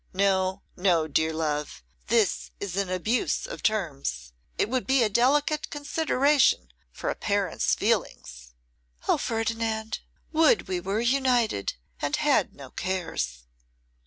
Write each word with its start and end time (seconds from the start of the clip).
No, 0.13 0.63
no, 0.75 1.07
dear 1.07 1.31
love; 1.31 1.83
this 2.07 2.49
is 2.59 2.75
an 2.75 2.89
abuse 2.89 3.45
of 3.45 3.61
terms. 3.61 4.33
It 4.57 4.67
would 4.67 4.87
be 4.87 5.03
a 5.03 5.09
delicate 5.09 5.69
consideration 5.69 6.71
for 6.91 7.11
a 7.11 7.15
parent's 7.15 7.75
feelings.' 7.75 8.55
'O 9.07 9.19
Ferdinand! 9.19 9.99
would 10.31 10.67
we 10.67 10.79
were 10.79 11.01
united, 11.01 11.75
and 12.01 12.15
had 12.15 12.55
no 12.55 12.71
cares! 12.71 13.43